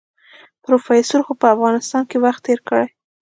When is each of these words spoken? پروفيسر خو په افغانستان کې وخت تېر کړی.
پروفيسر 0.63 1.19
خو 1.25 1.33
په 1.41 1.47
افغانستان 1.55 2.03
کې 2.09 2.17
وخت 2.25 2.41
تېر 2.45 2.59
کړی. 2.67 2.87